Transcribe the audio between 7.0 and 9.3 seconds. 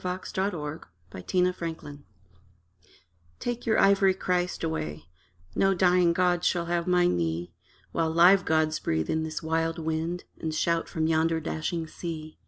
knee, While live gods breathe in